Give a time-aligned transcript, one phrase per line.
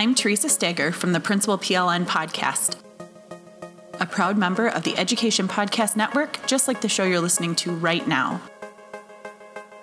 [0.00, 2.78] I'm Theresa Stager from the Principal PLN podcast,
[4.00, 7.70] a proud member of the Education Podcast Network, just like the show you're listening to
[7.70, 8.40] right now.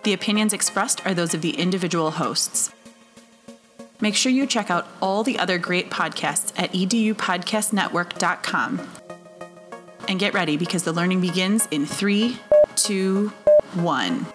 [0.05, 2.71] The opinions expressed are those of the individual hosts.
[4.01, 8.89] Make sure you check out all the other great podcasts at edupodcastnetwork.com.
[10.07, 12.39] And get ready because the learning begins in three,
[12.75, 13.31] two,
[13.75, 14.25] one.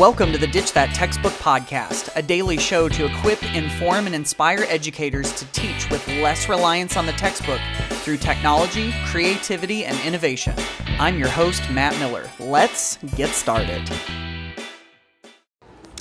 [0.00, 4.64] Welcome to the Ditch That Textbook Podcast, a daily show to equip, inform, and inspire
[4.70, 7.60] educators to teach with less reliance on the textbook
[8.02, 10.54] through technology, creativity, and innovation.
[10.98, 12.30] I'm your host, Matt Miller.
[12.38, 13.90] Let's get started.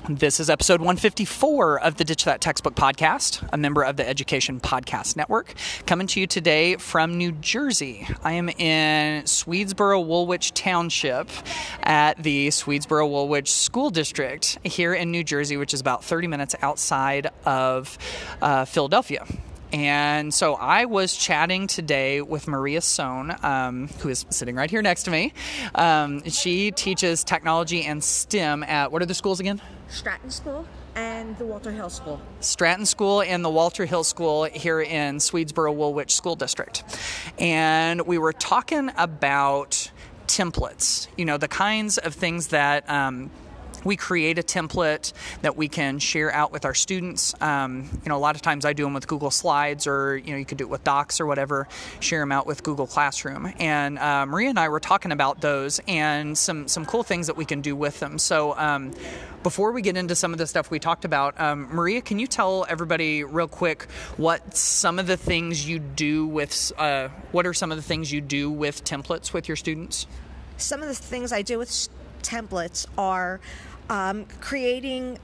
[0.09, 4.59] This is episode 154 of the Ditch That Textbook podcast, a member of the Education
[4.59, 5.53] Podcast Network,
[5.85, 8.07] coming to you today from New Jersey.
[8.23, 11.29] I am in Swedesboro Woolwich Township
[11.83, 16.55] at the Swedesboro Woolwich School District here in New Jersey, which is about 30 minutes
[16.63, 17.95] outside of
[18.41, 19.27] uh, Philadelphia.
[19.71, 24.81] And so I was chatting today with Maria Sohn, um, who is sitting right here
[24.81, 25.33] next to me.
[25.75, 29.61] Um, she teaches technology and STEM at what are the schools again?
[29.89, 32.21] Stratton School and the Walter Hill School.
[32.39, 36.83] Stratton School and the Walter Hill School here in Swedesboro Woolwich School District.
[37.37, 39.91] And we were talking about
[40.27, 42.89] templates, you know, the kinds of things that.
[42.89, 43.31] Um,
[43.83, 47.33] we create a template that we can share out with our students.
[47.41, 50.31] Um, you know, a lot of times I do them with Google Slides, or you
[50.31, 51.67] know, you could do it with Docs or whatever.
[51.99, 53.53] Share them out with Google Classroom.
[53.59, 57.37] And uh, Maria and I were talking about those and some some cool things that
[57.37, 58.17] we can do with them.
[58.17, 58.57] So.
[58.57, 58.93] Um,
[59.41, 62.27] before we get into some of the stuff we talked about, um, Maria, can you
[62.27, 63.83] tell everybody real quick
[64.17, 68.11] what some of the things you do with uh, what are some of the things
[68.11, 70.07] you do with templates with your students?
[70.59, 71.89] Some of the things I do with
[72.21, 73.39] templates are
[73.89, 75.17] um, creating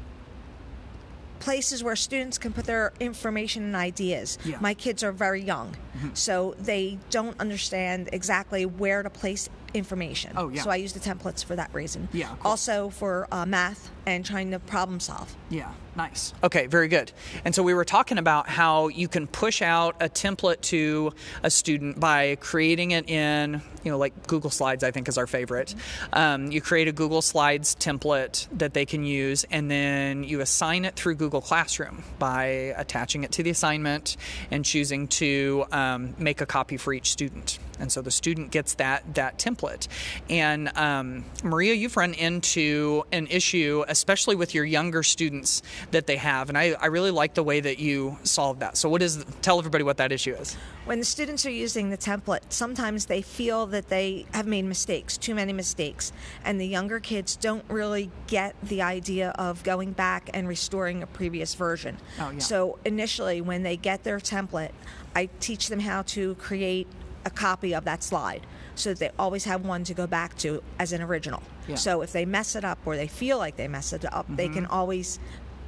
[1.40, 4.38] places where students can put their information and ideas.
[4.44, 4.58] Yeah.
[4.60, 6.10] My kids are very young, Mm-hmm.
[6.14, 10.34] so they don't understand exactly where to place information.
[10.36, 10.62] Oh, yeah.
[10.62, 12.08] So I use the templates for that reason.
[12.14, 12.52] Yeah, cool.
[12.52, 15.36] Also for uh, math and trying to problem solve.
[15.50, 16.34] Yeah, nice.
[16.44, 17.12] Okay, very good.
[17.44, 21.12] And so we were talking about how you can push out a template to
[21.44, 25.28] a student by creating it in, you know, like Google Slides, I think is our
[25.28, 25.74] favorite.
[26.14, 30.86] Um, you create a Google Slides template that they can use, and then you assign
[30.86, 32.46] it through Google Classroom by
[32.78, 34.18] attaching it to the assignment
[34.52, 37.60] and choosing to um, Um, make a copy for each student.
[37.80, 39.88] And so the student gets that that template.
[40.30, 46.18] And um, Maria, you've run into an issue, especially with your younger students that they
[46.18, 48.78] have, and I, I really like the way that you solved that.
[48.78, 49.24] So what is?
[49.42, 50.56] Tell everybody what that issue is.
[50.86, 55.18] When the students are using the template, sometimes they feel that they have made mistakes,
[55.18, 56.14] too many mistakes,
[56.44, 61.08] and the younger kids don't really get the idea of going back and restoring a
[61.08, 61.98] previous version.
[62.20, 62.40] Oh, yeah.
[62.40, 64.72] So initially, when they get their template,
[65.16, 66.88] I teach them how to create
[67.26, 70.62] a copy of that slide so that they always have one to go back to
[70.80, 71.42] as an original.
[71.42, 71.74] Yeah.
[71.74, 71.76] Mm-hmm.
[71.78, 74.48] So if they mess it up or they feel like they mess it up, they
[74.48, 75.20] can always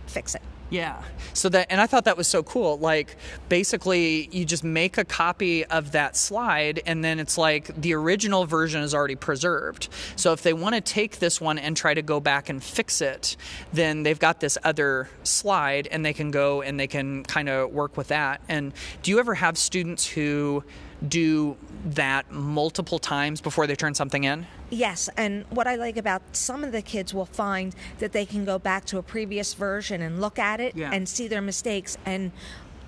[0.05, 0.41] fix it.
[0.69, 1.01] Yeah.
[1.33, 2.77] So that, and I thought that was so cool.
[2.77, 3.15] Like,
[3.47, 8.45] basically, you just make a copy of that slide, and then it's like the original
[8.45, 9.87] version is already preserved.
[10.15, 13.01] So if they want to take this one and try to go back and fix
[13.01, 13.37] it,
[13.71, 17.71] then they've got this other slide, and they can go and they can kind of
[17.71, 18.41] work with that.
[18.49, 18.73] And
[19.03, 20.65] do you ever have students who
[21.07, 24.47] do that multiple times before they turn something in?
[24.69, 28.43] Yes, and what I like about some of the kids will find that they can
[28.45, 30.91] go back to a previous version and look at it Yeah.
[30.91, 32.31] and see their mistakes and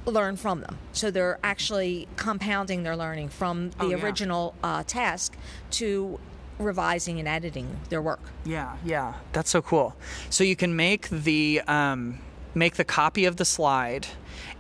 [0.06, 0.78] learn from them.
[0.92, 4.04] So they're actually compounding their learning from the Oh, yeah.
[4.04, 5.36] original uh, task
[5.72, 6.20] to
[6.58, 8.20] revising and editing their work.
[8.44, 9.96] Yeah, yeah, that's so cool.
[10.30, 12.20] So you can make the um,
[12.56, 14.08] make the copy of the slide,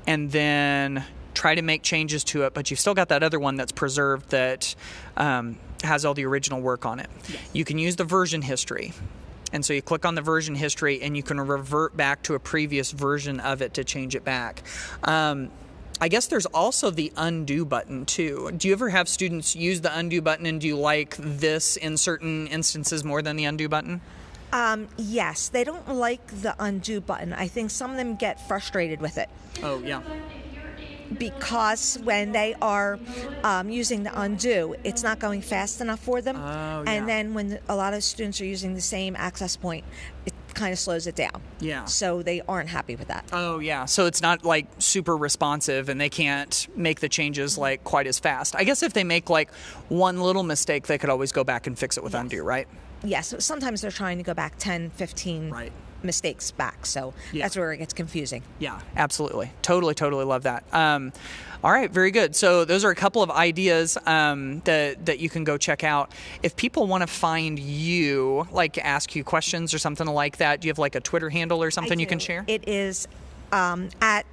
[0.07, 1.03] and then
[1.39, 4.29] try to make changes to it, but you've still got that other one that's preserved
[4.31, 4.75] that
[5.15, 7.09] um, has all the original work on it.
[7.53, 8.91] You can use the version history.
[9.53, 12.39] And so you click on the version history and you can revert back to a
[12.39, 14.63] previous version of it to change it back.
[15.05, 15.49] Um,
[16.01, 18.51] I guess there's also the undo button too.
[18.57, 21.95] Do you ever have students use the undo button and do you like this in
[21.95, 24.01] certain instances more than the undo button?
[24.51, 27.31] Um, yes, they don't like the undo button.
[27.31, 29.29] I think some of them get frustrated with it.
[29.63, 30.01] Oh, yeah.
[31.17, 32.99] Because when they are
[33.43, 36.37] um, using the undo, it's not going fast enough for them.
[36.37, 36.83] Oh, yeah.
[36.87, 39.85] And then when a lot of students are using the same access point,
[40.25, 41.41] it kind of slows it down.
[41.59, 41.85] Yeah.
[41.85, 43.25] So they aren't happy with that.
[43.31, 47.83] Oh yeah, so it's not like super responsive, and they can't make the changes like
[47.83, 48.55] quite as fast.
[48.55, 49.53] I guess if they make like
[49.87, 52.67] one little mistake, they could always go back and fix it with undo, right?
[53.03, 55.71] Yes, sometimes they're trying to go back 10, 15 Right.
[56.03, 56.85] Mistakes back.
[56.85, 57.45] So Yeah.
[57.45, 58.43] that's where it gets confusing.
[58.59, 59.51] Yeah, absolutely.
[59.61, 60.63] Totally, totally love that.
[60.73, 61.11] Um,
[61.63, 62.35] all right, very good.
[62.35, 66.13] So those are a couple of ideas um, that that you can go check out.
[66.41, 70.67] If people want to find you, like ask you questions or something like that, do
[70.67, 72.45] you have like a Twitter handle or something you can share?
[72.47, 73.07] It is
[73.51, 74.25] um, at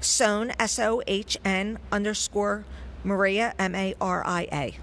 [0.00, 2.64] Sohn, S O H N underscore
[3.04, 4.74] Maria, M A R I A.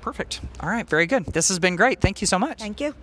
[0.00, 0.40] Perfect.
[0.60, 1.26] All right, very good.
[1.26, 2.00] This has been great.
[2.00, 2.58] Thank you so much.
[2.60, 2.94] Thank you.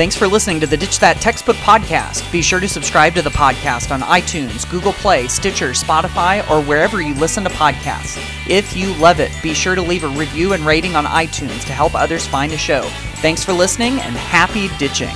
[0.00, 2.32] Thanks for listening to the Ditch That Textbook podcast.
[2.32, 7.02] Be sure to subscribe to the podcast on iTunes, Google Play, Stitcher, Spotify, or wherever
[7.02, 8.18] you listen to podcasts.
[8.48, 11.74] If you love it, be sure to leave a review and rating on iTunes to
[11.74, 12.80] help others find the show.
[13.16, 15.14] Thanks for listening and happy ditching.